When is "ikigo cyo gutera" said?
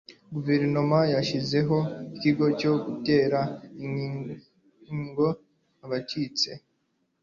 2.15-3.39